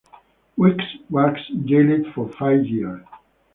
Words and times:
Wicks 0.57 0.83
was 1.11 1.37
jailed 1.63 2.07
for 2.15 2.27
five 2.29 2.65
years. 2.65 3.05